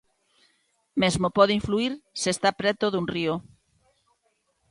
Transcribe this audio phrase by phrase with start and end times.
[1.01, 3.33] Mesmo pode influír se está preto dun río.